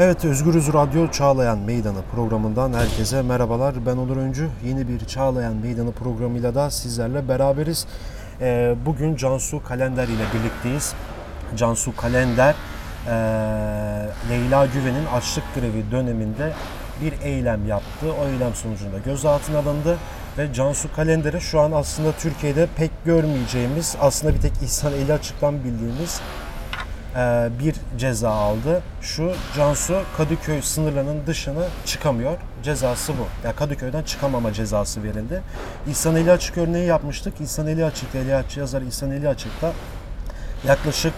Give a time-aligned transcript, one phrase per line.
[0.00, 3.86] Evet Özgürüz Radyo Çağlayan Meydanı programından herkese merhabalar.
[3.86, 4.48] Ben Onur Öncü.
[4.64, 7.86] Yeni bir Çağlayan Meydanı programıyla da sizlerle beraberiz.
[8.40, 10.94] Ee, bugün Cansu Kalender ile birlikteyiz.
[11.56, 12.54] Cansu Kalender
[13.06, 13.10] ee,
[14.30, 16.52] Leyla Güven'in açlık grevi döneminde
[17.00, 18.06] bir eylem yaptı.
[18.22, 19.98] O eylem sonucunda gözaltına alındı
[20.38, 25.64] ve Cansu Kalender'e şu an aslında Türkiye'de pek görmeyeceğimiz, aslında bir tek İhsan Eli Açık'tan
[25.64, 26.20] bildiğimiz
[27.60, 28.82] bir ceza aldı.
[29.00, 32.38] Şu Cansu Kadıköy sınırlarının dışına çıkamıyor.
[32.62, 33.46] Cezası bu.
[33.46, 35.42] Ya Kadıköy'den çıkamama cezası verildi.
[35.88, 37.40] İhsan Eli Açık örneği yapmıştık.
[37.40, 39.72] İhsan Eli Açık, Eli Açık yazar İhsan Eli Açık'ta
[40.66, 41.12] yaklaşık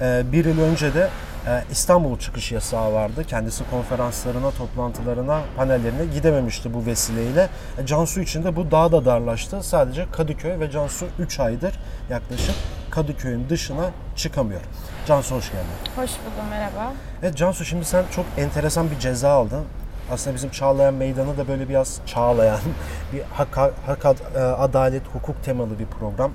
[0.00, 1.08] e, bir yıl önce de
[1.46, 3.24] e, İstanbul çıkış yasağı vardı.
[3.24, 7.48] Kendisi konferanslarına, toplantılarına, panellerine gidememişti bu vesileyle.
[7.78, 9.62] E, Cansu için de bu daha da darlaştı.
[9.62, 11.74] Sadece Kadıköy ve Cansu 3 aydır
[12.10, 12.54] yaklaşık
[12.92, 14.60] Kadıköy'ün dışına çıkamıyor.
[15.06, 15.66] Cansu hoş geldin.
[15.96, 16.92] Hoş buldum, merhaba.
[17.22, 19.64] Evet Cansu şimdi sen çok enteresan bir ceza aldın.
[20.10, 22.58] Aslında bizim Çağlayan Meydanı da böyle biraz çağlayan,
[23.12, 26.32] bir hak, hak e, adalet, hukuk temalı bir program.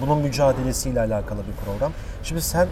[0.00, 1.92] Bunun mücadelesiyle alakalı bir program.
[2.22, 2.66] Şimdi sen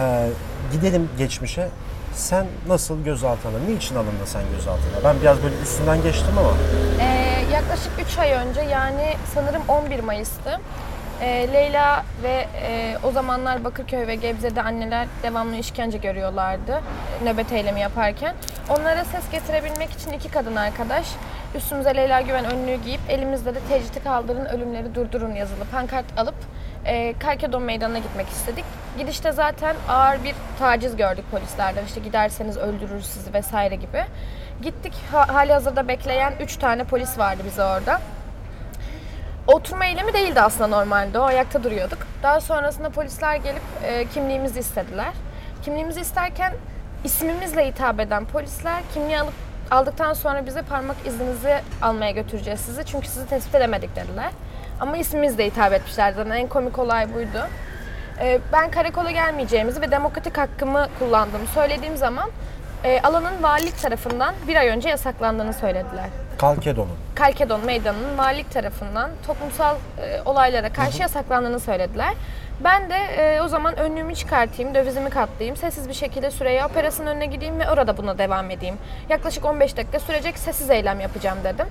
[0.00, 0.28] e,
[0.72, 1.68] gidelim geçmişe.
[2.14, 5.04] Sen nasıl gözaltına, niçin alındın sen gözaltına?
[5.04, 6.50] Ben biraz böyle üstünden geçtim ama
[7.00, 10.60] Ee, yaklaşık 3 ay önce yani sanırım 11 Mayıs'tı.
[11.22, 16.82] Ee, Leyla ve e, o zamanlar Bakırköy ve Gebze'de anneler devamlı işkence görüyorlardı
[17.22, 18.34] e, nöbet eylemi yaparken.
[18.68, 21.06] Onlara ses getirebilmek için iki kadın arkadaş
[21.54, 26.34] üstümüze Leyla Güven önlüğü giyip elimizde de tecriti kaldırın ölümleri durdurun yazılı pankart alıp
[26.84, 28.64] e, Karkedon Meydanı'na gitmek istedik.
[28.98, 34.04] Gidişte zaten ağır bir taciz gördük polislerden işte giderseniz öldürür sizi vesaire gibi.
[34.62, 38.00] Gittik ha, hali hazırda bekleyen 3 tane polis vardı bize orada.
[39.46, 41.18] Oturma eylemi değildi aslında normalde.
[41.18, 41.98] O ayakta duruyorduk.
[42.22, 45.12] Daha sonrasında polisler gelip e, kimliğimizi istediler.
[45.62, 46.52] Kimliğimizi isterken
[47.04, 49.34] ismimizle hitap eden polisler kimliği alıp
[49.70, 52.84] aldıktan sonra bize parmak izinizi almaya götüreceğiz sizi.
[52.84, 54.30] Çünkü sizi tespit edemedik dediler.
[54.80, 56.12] Ama ismimizle hitap etmişler.
[56.12, 57.48] Zaten en komik olay buydu.
[58.20, 62.30] E, ben karakola gelmeyeceğimizi ve demokratik hakkımı kullandığımı söylediğim zaman
[62.84, 66.08] e, alanın valilik tarafından bir ay önce yasaklandığını söylediler.
[66.38, 66.96] Kalkedon'un.
[67.14, 72.14] Kalkedon Meydanı'nın valilik tarafından toplumsal e, olaylara karşı yasaklandığını söylediler.
[72.64, 77.26] Ben de e, o zaman önlüğümü çıkartayım, dövizimi katlayayım, sessiz bir şekilde Süreyya Operası'nın önüne
[77.26, 78.76] gideyim ve orada buna devam edeyim.
[79.08, 81.66] Yaklaşık 15 dakika sürecek sessiz eylem yapacağım dedim.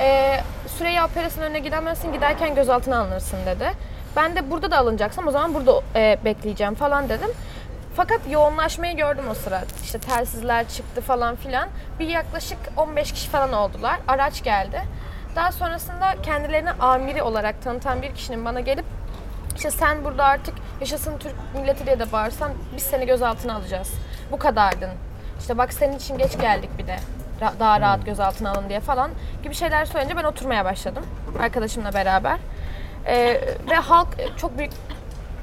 [0.00, 0.36] E,
[0.78, 3.70] Süreyya Operası'nın önüne gidemezsin, giderken gözaltına alınırsın dedi.
[4.16, 7.30] Ben de burada da alınacaksam o zaman burada e, bekleyeceğim falan dedim.
[7.96, 9.62] Fakat yoğunlaşmayı gördüm o sıra.
[9.82, 11.68] İşte telsizler çıktı falan filan.
[11.98, 14.00] Bir yaklaşık 15 kişi falan oldular.
[14.08, 14.82] Araç geldi.
[15.36, 18.84] Daha sonrasında kendilerini amiri olarak tanıtan bir kişinin bana gelip
[19.56, 23.92] işte sen burada artık yaşasın Türk milleti diye de bağırsan biz seni gözaltına alacağız.
[24.32, 24.90] Bu kadardın.
[25.40, 26.96] İşte bak senin için geç geldik bir de.
[27.40, 29.10] Ra- daha rahat gözaltına alın diye falan
[29.42, 31.06] gibi şeyler söyleyince ben oturmaya başladım
[31.40, 32.38] arkadaşımla beraber.
[33.06, 33.40] Ee,
[33.70, 34.72] ve halk çok büyük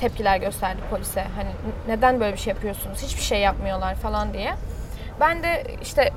[0.02, 1.24] tepkiler gösterdi polise.
[1.36, 1.50] Hani
[1.88, 3.04] neden böyle bir şey yapıyorsunuz?
[3.04, 4.54] Hiçbir şey yapmıyorlar falan diye.
[5.20, 6.10] Ben de işte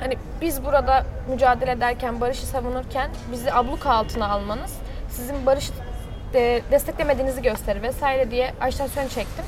[0.00, 4.74] hani biz burada mücadele ederken, barışı savunurken bizi abluka altına almanız
[5.10, 5.72] sizin barışı
[6.32, 9.44] de- desteklemediğinizi gösterir vesaire diye ajitasyon çektim.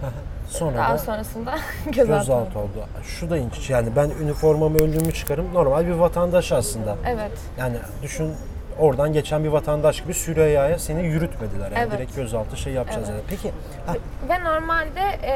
[0.48, 1.54] Sonra Daha da sonrasında
[1.86, 2.18] gözaltı.
[2.18, 2.84] gözaltı oldu.
[3.02, 6.96] Şu da ilginç yani ben üniformamı önlüğümü çıkarım normal bir vatandaş aslında.
[7.06, 7.32] Evet.
[7.58, 8.34] Yani düşün
[8.78, 11.70] oradan geçen bir vatandaş gibi Süreyya'ya seni yürütmediler.
[11.70, 11.92] Yani Evet.
[11.92, 13.22] direkt gözaltı şey yapacağız Evet.
[13.28, 13.36] dedi.
[13.42, 13.54] Peki
[13.86, 13.94] ha,
[14.28, 15.34] Ve normalde e,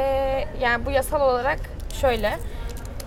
[0.60, 1.58] yani bu yasal olarak
[2.00, 2.38] şöyle.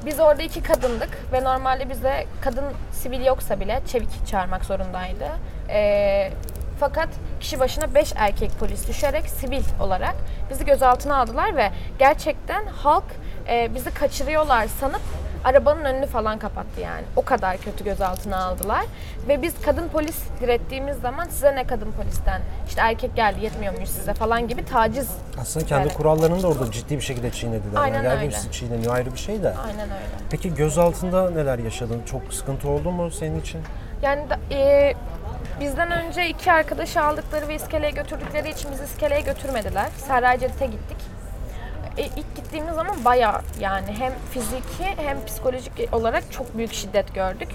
[0.05, 5.27] Biz orada iki kadındık ve normalde bize kadın sivil yoksa bile çevik çağırmak zorundaydı.
[5.69, 6.31] E,
[6.79, 7.09] fakat
[7.39, 10.15] kişi başına 5 erkek polis düşerek sivil olarak
[10.49, 11.69] bizi gözaltına aldılar ve
[11.99, 13.03] gerçekten halk
[13.49, 15.01] e, bizi kaçırıyorlar sanıp
[15.43, 17.03] arabanın önünü falan kapattı yani.
[17.15, 18.85] O kadar kötü gözaltına aldılar.
[19.27, 23.89] Ve biz kadın polis direttiğimiz zaman size ne kadın polisten işte erkek geldi yetmiyor muyuz
[23.89, 25.09] size falan gibi taciz
[25.41, 25.97] aslında kendi Evet.
[25.97, 27.81] kurallarını da orada ciddi bir şekilde çiğnediler.
[27.81, 28.35] Aynen yani öyle.
[28.51, 29.53] çiğneniyor ayrı bir şey de.
[29.57, 30.05] Aynen öyle.
[30.29, 32.01] Peki gözaltında neler yaşadın?
[32.11, 33.61] Çok sıkıntı oldu mu senin için?
[34.01, 34.93] Yani da- e,
[35.59, 39.87] bizden önce iki arkadaşı aldıkları ve iskeleye götürdükleri için bizi iskeleye götürmediler.
[40.07, 40.97] Serra Cedid'e gittik.
[41.97, 47.49] E, ilk gittiğimiz zaman bayağı yani hem fiziki hem psikolojik olarak çok büyük şiddet gördük.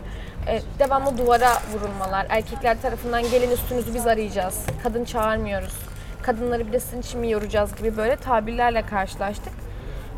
[0.46, 5.74] E, devamlı duvara vurulmalar, erkekler tarafından gelin üstünüzü biz arayacağız, kadın çağırmıyoruz,
[6.22, 9.52] kadınları bir de sizin için mi yoracağız gibi böyle tabirlerle karşılaştık.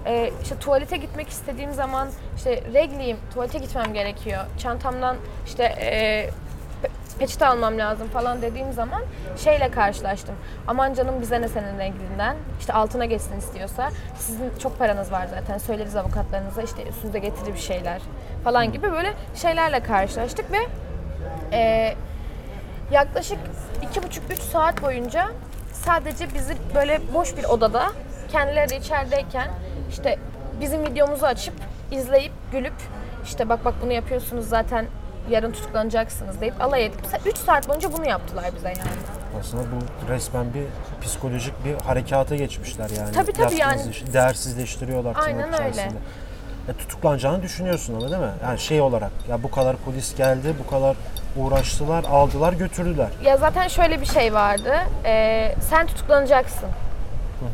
[0.06, 4.44] Ee, işte tuvalete gitmek istediğim zaman işte regliyim, tuvalete gitmem gerekiyor.
[4.59, 5.17] Çantamdan
[5.47, 6.31] işte e,
[7.19, 9.03] peçete almam lazım falan dediğim zaman
[9.37, 10.35] şeyle karşılaştım.
[10.67, 12.37] Aman canım bize ne senin renginden.
[12.61, 13.91] İşte altına geçsin istiyorsa.
[14.19, 15.59] Sizin çok paranız var zaten.
[15.59, 18.03] Söyleriz avukatlarınıza işte üstünüze getirir bir şeyler
[18.44, 20.59] falan gibi böyle şeylerle karşılaştık ve
[21.53, 21.94] e,
[22.91, 23.38] yaklaşık
[23.82, 25.29] iki buçuk üç saat boyunca
[25.73, 27.93] sadece bizi böyle boş bir odada
[28.32, 29.49] kendileri de içerideyken
[29.91, 30.19] işte
[30.61, 31.55] bizim videomuzu açıp
[31.91, 32.75] izleyip gülüp
[33.25, 34.87] işte bak bak bunu yapıyorsunuz zaten
[35.31, 38.91] yarın tutuklanacaksınız deyip alay edip 3 saat boyunca bunu yaptılar bize yani.
[39.41, 40.65] Aslında bu resmen bir
[41.05, 43.12] psikolojik bir harekata geçmişler yani.
[43.12, 43.82] Tabii, tabii yani.
[44.12, 45.56] değersizleştiriyorlar Aynen öyle.
[45.70, 45.99] içerisinde.
[46.69, 48.32] E, tutuklanacağını düşünüyorsun ama değil mi?
[48.43, 50.97] Yani şey olarak ya bu kadar polis geldi, bu kadar
[51.37, 53.09] uğraştılar, aldılar, götürdüler.
[53.25, 54.75] Ya zaten şöyle bir şey vardı.
[55.05, 56.69] Ee, sen tutuklanacaksın.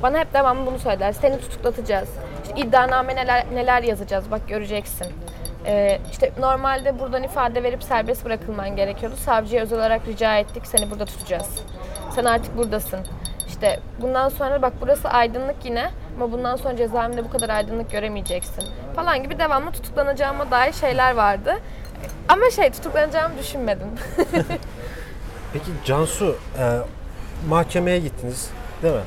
[0.03, 1.13] Bana hep devamlı bunu söyler.
[1.13, 2.09] Seni tutuklatacağız.
[2.45, 5.07] İşte iddianame neler, neler yazacağız bak göreceksin.
[5.67, 9.17] Ee, işte normalde buradan ifade verip serbest bırakılman gerekiyordu.
[9.17, 11.49] Savcıya özel olarak rica ettik seni burada tutacağız.
[12.15, 13.01] Sen artık buradasın.
[13.49, 18.65] İşte bundan sonra bak burası aydınlık yine ama bundan sonra cezaevinde bu kadar aydınlık göremeyeceksin
[18.97, 21.55] falan gibi devamlı tutuklanacağıma dair şeyler vardı.
[22.29, 23.89] Ama şey tutuklanacağımı düşünmedim.
[25.53, 26.65] Peki Cansu, e,
[27.49, 28.51] mahkemeye gittiniz
[28.83, 29.01] değil mi?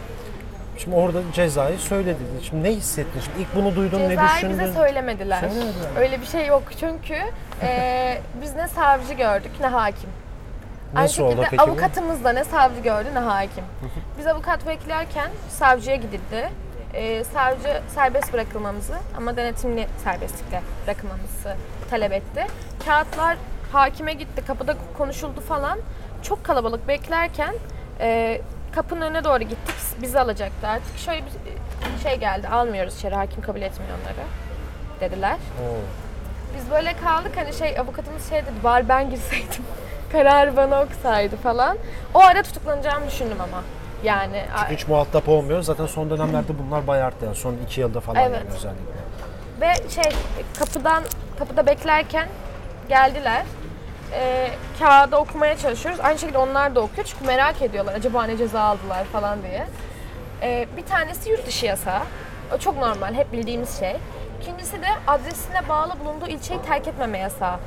[0.77, 2.27] Şimdi orada cezayı söyledin.
[2.44, 3.19] Şimdi ne hissettin?
[3.19, 4.59] Şimdi ilk bunu duydun, ne Cezayı düşündün?
[4.59, 5.39] bize söylemediler.
[5.39, 5.89] Söylemediler.
[5.97, 7.15] Öyle bir şey yok çünkü
[7.62, 10.09] e, biz ne savcı gördük ne hakim.
[10.95, 13.63] Aynı Nasıl oldu şekilde peki avukatımız da ne savcı gördü ne hakim.
[14.19, 16.50] Biz avukat beklerken savcıya gidildi.
[16.94, 21.56] E, savcı serbest bırakılmamızı ama denetimli serbestlikle bırakılmamızı
[21.89, 22.47] talep etti.
[22.85, 23.38] Kağıtlar
[23.71, 25.80] hakime gitti, kapıda konuşuldu falan.
[26.23, 27.53] Çok kalabalık beklerken
[28.00, 28.41] e,
[28.75, 29.75] kapının önüne doğru gittik.
[30.01, 30.97] Bizi alacaktı artık.
[30.97, 34.27] Şöyle bir şey geldi, almıyoruz içeri, hakim kabul etmiyor onları
[34.99, 35.33] dediler.
[35.33, 35.73] Oo.
[36.57, 39.63] Biz böyle kaldık hani şey avukatımız şey dedi var ben girseydim
[40.11, 41.77] kararı bana okusaydı falan.
[42.13, 43.63] O ara tutuklanacağımı düşündüm ama.
[44.03, 45.61] Yani a- Hiç muhatap olmuyor.
[45.61, 47.25] Zaten son dönemlerde bunlar bayağı arttı.
[47.25, 48.41] Yani son iki yılda falan Evet.
[48.45, 48.81] yani özellikle.
[49.61, 50.11] ve şey
[50.59, 51.03] kapıdan
[51.39, 52.27] kapıda beklerken
[52.89, 53.43] geldiler.
[54.13, 56.00] Ee, kağıdı okumaya çalışıyoruz.
[56.00, 59.68] Aynı şekilde onlar da okuyor çünkü merak ediyorlar acaba ne ceza aldılar falan diye.
[60.42, 62.01] Ee, bir tanesi yurt dışı yasağı.
[62.56, 63.95] O çok normal, hep bildiğimiz şey.
[64.42, 67.59] İkincisi de adresine bağlı bulunduğu ilçeyi terk etmeme yasağı.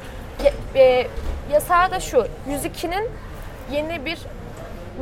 [0.45, 1.07] Ya, e,
[1.53, 3.11] yasağı da şu, 102'nin
[3.73, 4.19] yeni bir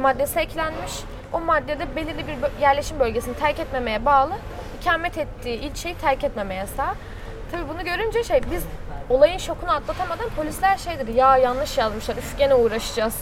[0.01, 0.93] maddesi eklenmiş.
[1.33, 4.33] O maddede belirli bir yerleşim bölgesini terk etmemeye bağlı
[4.81, 6.95] ikamet ettiği ilçeyi terk etmeme yasağı.
[7.53, 8.65] Tabii bunu görünce şey biz
[9.11, 13.15] olayın şokunu atlatamadan polisler şey dedi ya yanlış yazmışlar üf gene uğraşacağız.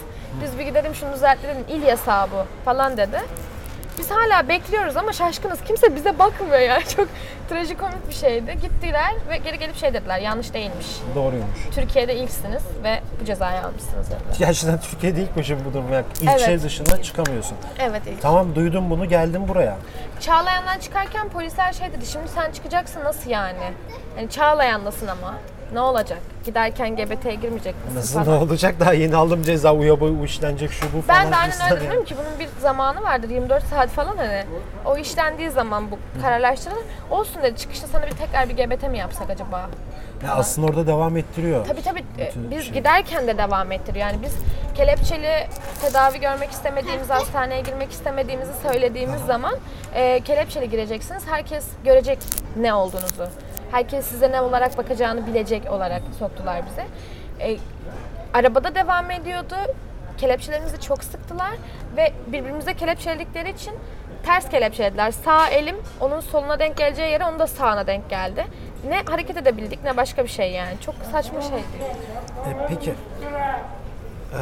[0.43, 3.21] Biz bir gidelim şunu düzeltelim il yasağı bu falan dedi.
[3.99, 5.59] Biz hala bekliyoruz ama şaşkınız.
[5.65, 6.81] Kimse bize bakmıyor ya.
[6.97, 7.09] Çok
[7.49, 8.59] trajikomik bir şeydi.
[8.63, 10.19] Gittiler ve geri gelip şey dediler.
[10.19, 10.87] Yanlış değilmiş.
[11.15, 11.59] Doğruymuş.
[11.75, 14.37] Türkiye'de ilksiniz ve bu cezayı almışsınız dediler.
[14.39, 15.93] Gerçekten Türkiye'de ilk şimdi bu durum?
[15.93, 16.63] Yani ilçe Evet.
[16.63, 17.57] dışına çıkamıyorsun.
[17.79, 18.23] Evet ilk.
[18.23, 19.77] Tamam duydum bunu geldim buraya.
[20.21, 22.07] Çağlayan'dan çıkarken polisler şey dedi.
[22.07, 23.73] Şimdi sen çıkacaksın nasıl yani?
[24.17, 25.35] Yani Çağlayan'dasın ama.
[25.73, 26.19] Ne olacak?
[26.45, 28.43] Giderken GBT'ye girmeyecek misin Nasıl ne falan.
[28.43, 31.25] olacak daha yeni aldım ceza uya boyu işlenecek şu bu falan.
[31.25, 34.45] Ben de aynen öyle ki bunun bir zamanı vardır 24 saat falan hani.
[34.85, 36.83] O işlendiği zaman bu kararlaştırılır.
[37.11, 39.71] Olsun dedi çıkışta sana bir tekrar bir GBT mi yapsak acaba?
[40.27, 41.67] Ya aslında orada devam ettiriyor.
[41.67, 42.73] Tabii tabii e, Bütün biz şey.
[42.75, 44.07] giderken de devam ettiriyor.
[44.07, 44.35] Yani biz
[44.77, 45.47] kelepçeli
[45.83, 49.55] tedavi görmek istemediğimiz, hastaneye girmek istemediğimizi söylediğimiz zaman
[49.95, 51.23] e, kelepçeli gireceksiniz.
[51.31, 52.19] Herkes görecek
[52.57, 53.27] ne olduğunuzu.
[53.71, 56.87] Herkes size ne olarak bakacağını bilecek olarak soktular bize.
[57.41, 57.59] E,
[58.35, 59.55] arabada devam ediyordu.
[60.19, 61.53] Kelepçelerimizi çok sıktılar
[61.97, 63.75] ve birbirimize kelepçeledikleri için
[64.23, 65.11] ters kelepçelediler.
[65.11, 68.45] Sağ elim onun soluna denk geleceği yere onun da sağına denk geldi.
[68.89, 70.81] Ne hareket edebildik ne başka bir şey yani.
[70.81, 71.63] Çok saçma şeydi.
[72.47, 72.91] E, peki.
[72.91, 74.41] Ee,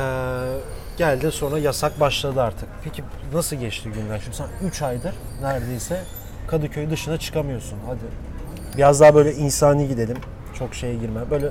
[0.98, 2.68] geldin sonra yasak başladı artık.
[2.84, 4.18] Peki nasıl geçti günler?
[4.18, 6.00] Şimdi sen 3 aydır neredeyse
[6.48, 7.78] Kadıköy dışına çıkamıyorsun.
[7.86, 7.98] Hadi
[8.76, 10.16] biraz daha böyle insani gidelim.
[10.58, 11.30] Çok şeye girme.
[11.30, 11.50] Böyle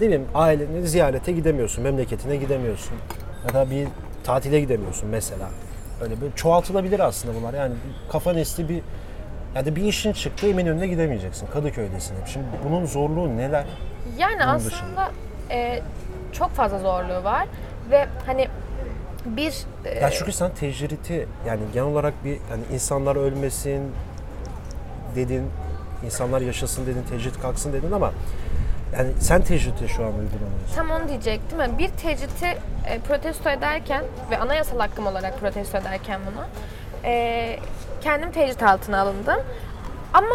[0.00, 0.24] değil mi?
[0.34, 1.84] Aileni ziyarete gidemiyorsun.
[1.84, 2.96] Memleketine gidemiyorsun.
[3.48, 3.88] Ya da bir
[4.24, 5.48] tatile gidemiyorsun mesela.
[6.02, 7.54] Öyle böyle çoğaltılabilir aslında bunlar.
[7.54, 7.74] Yani
[8.12, 8.82] kafa nesli bir
[9.54, 11.46] yani bir işin çıktı Eminönü'ne gidemeyeceksin.
[11.46, 12.26] Kadıköy'desin hep.
[12.26, 13.64] Şimdi bunun zorluğu neler?
[14.18, 15.10] Yani Onun aslında
[15.50, 15.82] e,
[16.32, 17.46] çok fazla zorluğu var
[17.90, 18.48] ve hani
[19.26, 23.82] bir e, Ya çünkü sen tecriti yani genel olarak bir yani insanlar ölmesin
[25.16, 25.42] dedin,
[26.04, 28.12] insanlar yaşasın dedin, tecrit kalksın dedin ama
[28.98, 30.74] yani sen tecriti şu an uygulamıyorsun.
[30.74, 31.60] tam onu diyecektim.
[31.60, 36.44] Yani bir tecriti e, protesto ederken ve anayasal hakkım olarak protesto ederken bunu
[37.04, 37.58] e,
[38.00, 39.40] kendim tecrit altına alındım.
[40.14, 40.34] Ama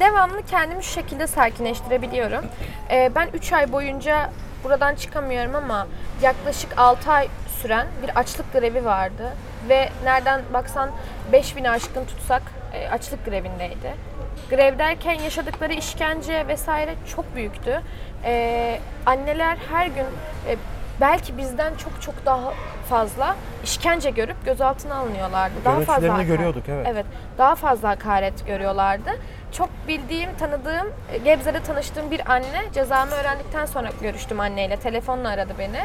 [0.00, 2.44] devamlı kendimi şu şekilde sakinleştirebiliyorum.
[2.90, 4.30] E, ben 3 ay boyunca
[4.64, 5.86] buradan çıkamıyorum ama
[6.22, 7.28] yaklaşık 6 ay
[7.62, 9.32] süren bir açlık grevi vardı.
[9.68, 10.90] Ve nereden baksan
[11.32, 12.42] 5000 aşkın tutsak
[12.74, 13.94] e, açlık grevindeydi.
[14.50, 17.80] Grev derken yaşadıkları işkence vesaire çok büyüktü.
[18.24, 20.06] E, anneler her gün
[20.48, 20.56] e,
[21.00, 22.54] belki bizden çok çok daha
[22.90, 25.54] fazla işkence görüp gözaltına alınıyorlardı.
[25.64, 26.86] Daha fazla hakaret- görüyorduk, evet.
[26.90, 27.06] Evet,
[27.38, 29.10] daha fazla hakaret görüyorlardı.
[29.52, 34.76] Çok bildiğim, tanıdığım, e, Gebze'de tanıştığım bir anne cezamı öğrendikten sonra görüştüm anneyle.
[34.76, 35.80] Telefonla aradı beni.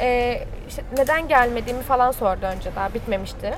[0.00, 3.54] Ee, işte neden gelmediğimi falan sordu önce daha bitmemişti.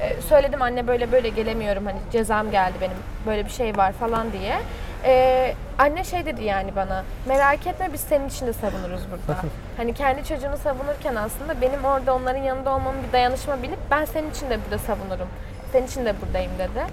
[0.00, 4.32] Ee, söyledim anne böyle böyle gelemiyorum hani cezam geldi benim böyle bir şey var falan
[4.32, 4.56] diye.
[5.04, 9.40] Ee, anne şey dedi yani bana merak etme biz senin için de savunuruz burada.
[9.76, 14.30] hani kendi çocuğunu savunurken aslında benim orada onların yanında olmamın bir dayanışma bilip ben senin
[14.30, 15.28] için de burada savunurum.
[15.72, 16.86] Senin için de buradayım dedi.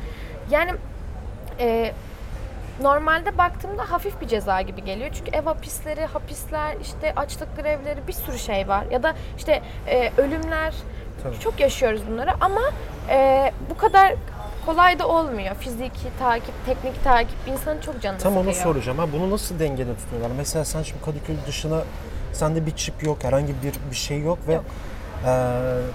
[0.50, 0.72] Yani
[1.60, 1.94] e,
[2.82, 5.10] normalde baktığımda hafif bir ceza gibi geliyor.
[5.14, 8.84] Çünkü ev hapisleri, hapisler, işte açlık grevleri bir sürü şey var.
[8.92, 10.74] Ya da işte e, ölümler
[11.24, 11.40] Tabii.
[11.40, 12.62] çok yaşıyoruz bunları ama
[13.10, 14.14] e, bu kadar
[14.66, 15.56] kolay da olmuyor.
[15.56, 18.64] Fiziki takip, teknik takip insanın çok canını Tam onu sıkıyor.
[18.74, 18.98] soracağım.
[18.98, 20.30] Ha, bunu nasıl dengede tutuyorlar?
[20.38, 21.82] Mesela sen şimdi Kadıköy dışına
[22.34, 24.64] sende bir çip yok, herhangi bir bir şey yok ve Yok.
[25.26, 25.32] e,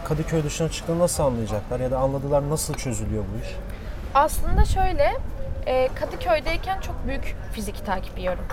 [0.08, 3.54] Kadıköy dışına çıktığını nasıl anlayacaklar ya da anladılar nasıl çözülüyor bu iş?
[4.14, 5.16] Aslında şöyle,
[5.66, 8.44] e, Kadıköy'deyken çok büyük fiziki takip yiyorum.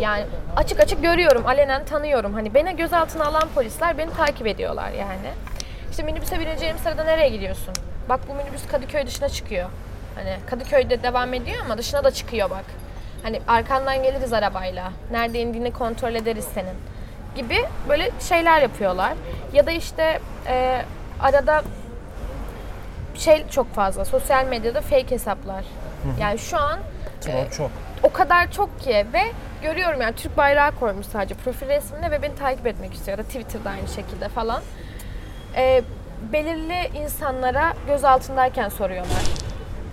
[0.00, 0.24] Yani
[0.56, 2.34] açık açık görüyorum, alenen tanıyorum.
[2.34, 5.30] Hani beni gözaltına alan polisler beni takip ediyorlar yani.
[5.90, 7.74] İşte minibüse bineceğim sırada nereye gidiyorsun?
[8.08, 9.68] Bak bu minibüs Kadıköy dışına çıkıyor.
[10.14, 12.64] Hani Kadıköy'de devam ediyor ama dışına da çıkıyor bak.
[13.22, 14.92] Hani arkandan geliriz arabayla.
[15.10, 16.74] Nerede indiğini kontrol ederiz senin.
[17.36, 19.12] Gibi böyle şeyler yapıyorlar.
[19.52, 20.82] Ya da işte e,
[21.20, 21.62] arada
[23.14, 24.04] şey çok fazla.
[24.04, 25.64] Sosyal medyada fake hesaplar.
[26.20, 26.78] Yani şu an
[27.20, 27.70] Tamam e, çok.
[28.02, 29.22] o kadar çok ki ve
[29.62, 33.18] görüyorum yani Türk bayrağı koymuş sadece profil resmine ve beni takip etmek istiyor.
[33.18, 34.62] Ya da Twitter'da aynı şekilde falan.
[35.56, 35.82] E,
[36.32, 39.22] belirli insanlara gözaltındayken soruyorlar.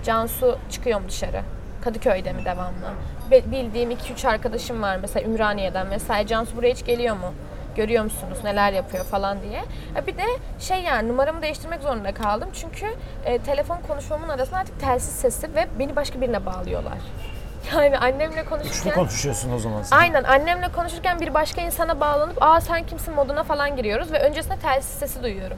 [0.03, 1.41] Cansu çıkıyor mu dışarı?
[1.83, 2.91] Kadıköy'de mi devamlı?
[3.31, 7.33] Be- bildiğim 2-3 arkadaşım var mesela Ümraniye'den mesela Cansu buraya hiç geliyor mu?
[7.75, 9.63] Görüyor musunuz neler yapıyor falan diye.
[9.95, 10.23] Ya bir de
[10.59, 12.49] şey yani numaramı değiştirmek zorunda kaldım.
[12.53, 12.85] Çünkü
[13.25, 16.93] e, telefon konuşmamın arasında artık telsiz sesi ve beni başka birine bağlıyorlar.
[17.75, 18.93] Yani annemle Üçlü konuşurken...
[18.93, 19.97] konuşuyorsun o zaman sen.
[19.97, 24.55] Aynen annemle konuşurken bir başka insana bağlanıp aa sen kimsin moduna falan giriyoruz ve öncesinde
[24.55, 25.57] telsiz sesi duyuyorum.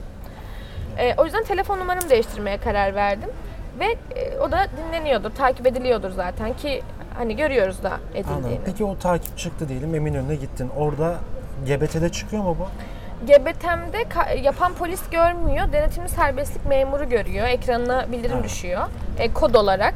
[0.97, 3.29] Ee, o yüzden telefon numaramı değiştirmeye karar verdim.
[3.79, 3.85] Ve
[4.15, 6.81] e, o da dinleniyordur, takip ediliyordur zaten ki
[7.17, 8.37] hani görüyoruz da edildiğini.
[8.37, 8.61] Anladım.
[8.65, 10.69] Peki o takip çıktı diyelim Eminönü'ne gittin.
[10.77, 11.15] Orada
[11.67, 12.67] GBT'de çıkıyor mu bu?
[13.25, 14.05] GBT'mde
[14.41, 18.45] yapan polis görmüyor, denetimli serbestlik memuru görüyor, ekranına bildirim Evet.
[18.45, 18.81] düşüyor.
[19.19, 19.93] E, kod olarak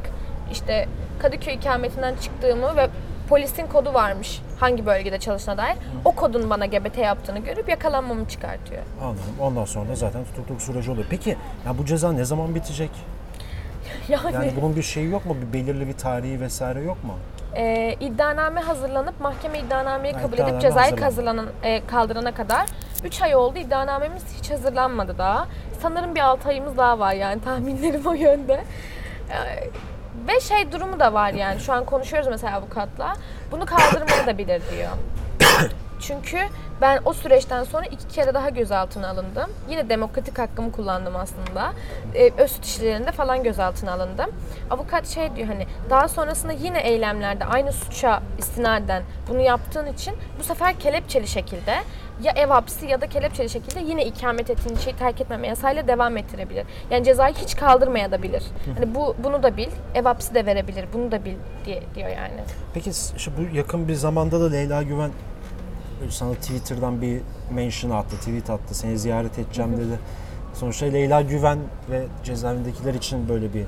[0.52, 0.88] işte
[1.22, 2.88] Kadıköy ikametinden çıktığımı ve
[3.28, 5.76] polisin kodu varmış hangi bölgede çalıştığına dair.
[6.04, 8.82] O kodun bana GBT yaptığını görüp yakalanmamı çıkartıyor.
[9.02, 9.22] Anladım.
[9.40, 11.06] Ondan sonra da zaten tutukluk süreci oluyor.
[11.10, 11.36] Peki
[11.66, 12.90] ya bu ceza ne zaman bitecek?
[14.08, 15.36] Yani, Yani bunun bir şeyi yok mu?
[15.42, 17.14] Bir belirli bir tarihi vesaire yok mu?
[17.56, 22.66] e, iddianame hazırlanıp mahkeme iddianameyi kabul iddianame edip cezayı hazırlan- hazırlanan, e, kaldırana kadar
[23.04, 23.58] 3 ay oldu.
[23.58, 25.46] İddianamemiz hiç hazırlanmadı daha.
[25.82, 28.64] Sanırım bir 6 ayımız daha var yani tahminlerim o yönde.
[29.30, 29.70] E,
[30.28, 33.16] ve şey durumu da var yani şu an konuşuyoruz mesela avukatla.
[33.50, 34.90] Bunu kaldırmayı da bilir diyor.
[36.00, 36.38] Çünkü
[36.80, 39.50] ben o süreçten sonra iki kere daha gözaltına alındım.
[39.70, 41.72] Yine demokratik hakkımı kullandım aslında.
[42.14, 44.30] Ee, öz suç işlerinde falan gözaltına alındım.
[44.70, 50.44] Avukat şey diyor hani daha sonrasında yine eylemlerde aynı suça istinaden bunu yaptığın için bu
[50.44, 51.74] sefer kelepçeli şekilde
[52.22, 56.16] ya ev hapsi ya da kelepçeli şekilde yine ikamet ettiğin şeyi terk etmeme yasayla devam
[56.16, 56.66] ettirebilir.
[56.90, 58.42] Yani cezayı hiç kaldırmaya da bilir.
[58.74, 60.84] Hani bu bunu da bil, ev hapsi de verebilir.
[60.92, 61.34] Bunu da bil
[61.64, 62.40] diye diyor yani.
[62.74, 65.10] Peki şu bu yakın bir zamanda da Leyla Güven
[66.10, 67.20] sana Twitter'dan bir
[67.50, 68.74] mention attı, tweet attı.
[68.74, 69.98] Seni ziyaret edeceğim dedi.
[70.54, 71.58] Sonuçta Leyla Güven
[71.90, 73.64] ve cezaevindekiler için böyle bir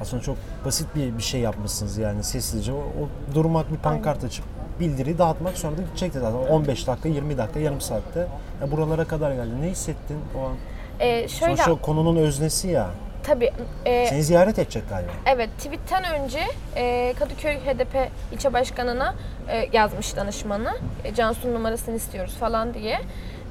[0.00, 2.72] aslında çok basit bir bir şey yapmışsınız yani sessizce.
[2.72, 4.44] O, o durmak bir pankart açıp
[4.80, 6.38] bildiri dağıtmak sonra da gidecekti zaten.
[6.38, 8.26] 15 dakika, 20 dakika, yarım saatte
[8.62, 9.62] ya buralara kadar geldi.
[9.62, 10.56] Ne hissettin o an?
[11.00, 12.90] Ee, şöyle Sonuçta konunun öznesi ya.
[13.22, 13.50] tabii
[13.84, 15.10] e, Seni ziyaret edecek galiba.
[15.26, 16.40] Evet, tweetten önce
[16.76, 19.14] e, Kadıköy HDP ilçe başkanına
[19.48, 20.78] e, yazmış danışmanı.
[21.04, 22.98] E, Cansu'nun numarasını istiyoruz falan diye.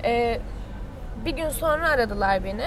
[0.04, 0.40] E,
[1.26, 2.66] bir gün sonra aradılar beni.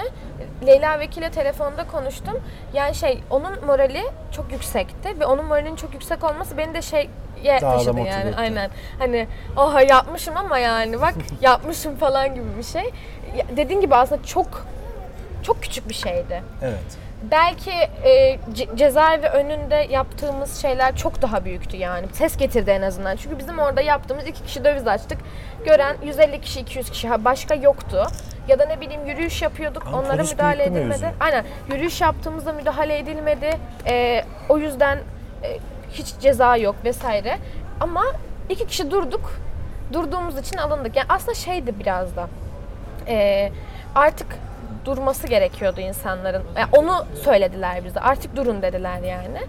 [0.67, 2.39] Leyla Vekil'e telefonda konuştum.
[2.73, 7.09] Yani şey, onun morali çok yüksekti ve onun moralinin çok yüksek olması beni de şey
[7.45, 8.29] Daha da taşıdı yani.
[8.29, 8.35] etti.
[8.37, 8.69] Aynen.
[8.99, 12.91] Hani oha yapmışım ama yani bak yapmışım falan gibi bir şey.
[13.57, 14.67] Dediğin gibi aslında çok
[15.43, 16.43] çok küçük bir şeydi.
[16.61, 16.97] Evet.
[17.31, 17.71] belki
[18.03, 22.07] e, ce- cezaevi önünde yaptığımız şeyler çok daha büyüktü yani.
[22.13, 23.15] Ses getirdi en azından.
[23.15, 25.17] Çünkü bizim orada yaptığımız iki kişi döviz açtık.
[25.65, 27.07] Gören 150 kişi, 200 kişi.
[27.07, 28.07] Ha, başka yoktu.
[28.47, 29.83] Ya da ne bileyim yürüyüş yapıyorduk.
[29.87, 30.87] Ama onlara polis müdahale edilmedi.
[30.87, 31.05] mevzu.
[31.19, 31.45] Aynen.
[31.69, 33.57] Yürüyüş yaptığımızda müdahale edilmedi.
[33.87, 34.97] E, o yüzden
[35.43, 35.59] e,
[35.91, 37.37] hiç ceza yok vesaire.
[37.79, 38.03] Ama
[38.49, 39.31] iki kişi durduk.
[39.93, 40.95] Durduğumuz için alındık.
[40.95, 42.27] Yani aslında şeydi biraz da.
[43.07, 43.51] e,
[43.95, 44.27] artık
[44.85, 46.43] durması gerekiyordu insanların.
[46.57, 47.99] Yani onu söylediler bize.
[47.99, 49.39] Artık durun dediler yani.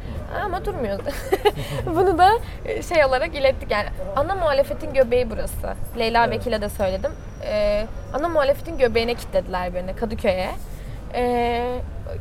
[0.44, 1.02] Ama durmuyordu.
[1.86, 2.30] Bunu da
[2.64, 3.88] e, şey olarak ilettik yani.
[4.16, 5.74] Ana muhalefetin göbeği burası.
[5.98, 7.12] Leyla Vekil'e de söyledim.
[7.44, 10.50] Ee, ana muhalefetin göbeğine kilitlediler beni Kadıköy'e.
[11.14, 11.78] Ee,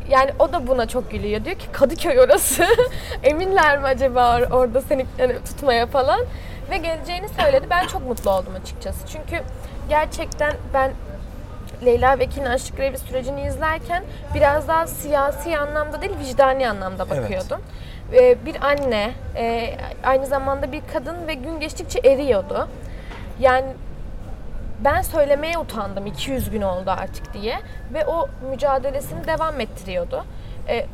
[0.10, 1.46] yani o da buna çok gülüyor.
[1.46, 2.66] Diyor ki Kadıköy orası.
[3.24, 6.20] Eminler mi acaba or- orada seni yani tutmaya falan.
[6.72, 7.66] Ve geleceğini söyledi.
[7.70, 9.08] Ben çok mutlu oldum açıkçası.
[9.08, 9.44] Çünkü
[9.90, 10.92] gerçekten ben
[11.86, 17.24] Leyla Vekil'in açlık grevi sürecini izlerken biraz daha siyasi anlamda değil vicdani anlamda Evet.
[17.24, 17.62] bakıyordum.
[18.14, 22.68] Ee, bir anne, e, aynı zamanda bir kadın ve gün geçtikçe eriyordu.
[23.40, 23.66] Yani
[24.84, 27.60] ben söylemeye utandım 200 gün oldu artık diye
[27.94, 30.26] ve o mücadelesini devam ettiriyordu.
[30.68, 30.86] Ee,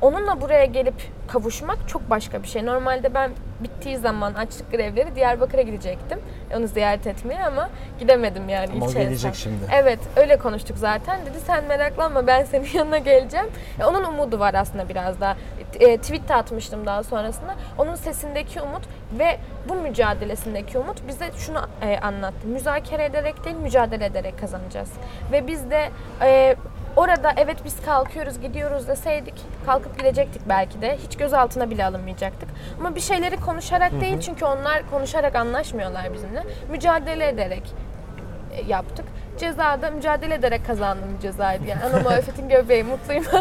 [0.00, 0.94] onunla buraya gelip
[1.28, 2.66] kavuşmak çok başka bir şey.
[2.66, 6.18] Normalde ben bittiği zaman açlık grevleri Diyarbakır'a gidecektim.
[6.56, 9.04] Onu ziyaret etmeye ama gidemedim yani Ama o ilçeye.
[9.04, 9.64] gelecek şimdi.
[9.72, 11.20] Evet öyle konuştuk zaten.
[11.26, 13.46] Dedi sen meraklanma ben senin yanına geleceğim.
[13.80, 15.36] E, onun umudu var aslında biraz daha.
[15.80, 17.54] E, tweet de atmıştım daha sonrasında.
[17.78, 18.82] Onun sesindeki umut
[19.18, 22.46] ve bu mücadelesindeki umut bize şunu e, anlattı.
[22.46, 24.90] Müzakere ederek değil mücadele ederek kazanacağız.
[25.32, 25.90] Ve biz de
[26.22, 26.56] e,
[26.96, 29.34] orada evet biz kalkıyoruz gidiyoruz deseydik
[29.66, 30.96] kalkıp gidecektik belki de.
[31.06, 32.48] Hiç gözaltına bile alınmayacaktık.
[32.80, 36.42] Ama bir şeyleri konuşarak değil çünkü onlar konuşarak anlaşmıyorlar bizimle.
[36.70, 37.62] Mücadele ederek
[38.52, 39.04] e, yaptık.
[39.38, 41.66] Cezada mücadele ederek kazandığım bir cezaydı.
[41.66, 43.24] Yani ana muhalefetin göbeği mutluyum.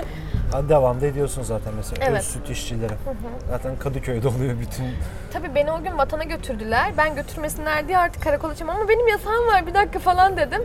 [0.51, 2.05] Ha, devam da ediyorsun zaten mesela.
[2.05, 2.19] Evet.
[2.19, 2.93] Öz süt işçileri.
[3.49, 4.85] Zaten Kadıköy'de oluyor bütün.
[5.33, 6.93] Tabii beni o gün vatana götürdüler.
[6.97, 10.61] Ben götürmesinler diye artık karakola çıkmam ama benim yasağım var bir dakika falan dedim.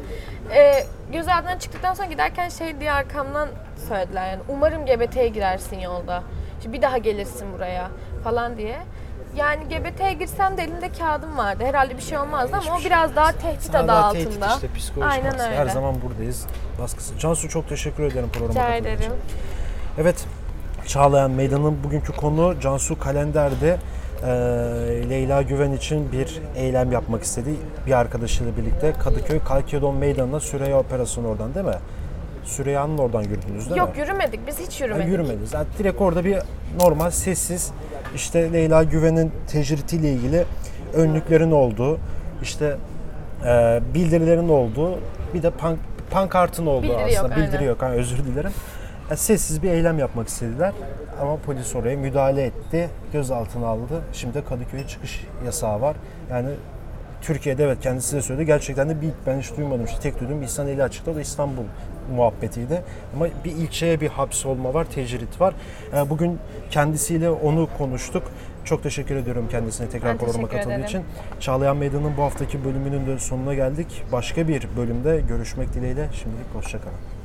[0.55, 3.49] Ee, gözaltından çıktıktan sonra giderken şey diye arkamdan
[3.89, 6.23] söylediler yani umarım GBT'ye girersin yolda.
[6.59, 7.89] İşte bir daha gelirsin buraya
[8.25, 8.77] falan diye.
[9.37, 11.65] Yani GBT'ye girsem de elimde kağıdım vardı.
[11.65, 14.25] Herhalde bir şey olmazdı ama o Hiçbir şey biraz daha tehdit adı Hala altında.
[14.25, 15.45] tehdit işte psikolojik Aynen baskı.
[15.45, 15.57] öyle.
[15.57, 16.47] Her zaman buradayız.
[16.83, 17.19] Baskısı.
[17.19, 19.13] Cansu çok teşekkür ederim programa Rica için.
[19.99, 20.25] Evet,
[20.87, 23.77] Çağlayan Meydanı'nın bugünkü konu Cansu Kalender'de
[24.23, 24.29] e,
[25.11, 27.51] Leyla Güven için bir eylem yapmak istedi.
[27.87, 31.75] Bir arkadaşıyla birlikte Kadıköy Kalkedon Meydanı'na Süreyya Operasyonu oradan değil mi?
[32.45, 34.01] Süreyya'nın oradan yürüdünüz değil Yok mi?
[34.01, 34.41] yürümedik.
[34.47, 35.09] Biz hiç yürümedik.
[35.09, 35.55] yürümediniz.
[35.55, 36.39] Yani direkt orada bir
[36.81, 37.71] normal sessiz
[38.15, 40.45] işte Leyla Güven'in tecritiyle ilgili
[40.95, 41.99] önlüklerin olduğu,
[42.43, 42.77] işte
[43.47, 44.99] e, bildirilerin olduğu,
[45.35, 45.79] bir de pank,
[46.11, 47.29] pankartın olduğu Bildiri aslında.
[47.35, 47.69] yok, Bildiri aynen.
[47.69, 47.83] yok.
[47.83, 48.51] Ha, özür dilerim.
[49.11, 50.73] Yani sessiz bir eylem yapmak istediler.
[51.21, 52.89] Ama polis oraya müdahale etti.
[53.13, 54.03] Gözaltına aldı.
[54.13, 55.97] Şimdi de Kadıköy'e çıkış yasağı var.
[56.31, 56.49] Yani
[57.23, 58.47] Türkiye'de evet kendisi de söyledi.
[58.47, 59.85] Gerçekten de bir ben hiç duymadım.
[59.85, 61.63] İşte tek duyduğum İhsan Eli açıkta da İstanbul
[62.17, 62.83] muhabbetiydi.
[63.17, 65.55] Ama bir ilçeye bir hapsolma var, tecrit var.
[65.95, 66.39] Ee, Bugün
[66.71, 68.23] kendisiyle onu konuştuk.
[68.65, 70.87] Çok teşekkür ediyorum kendisine tekrar Ben programa katıldığı ederim.
[70.87, 71.03] için.
[71.41, 74.05] Çağlayan Meydan'ın bu haftaki bölümünün de sonuna geldik.
[74.13, 76.09] Başka bir bölümde görüşmek dileğiyle.
[76.13, 77.20] Şimdilik hoşçakalın.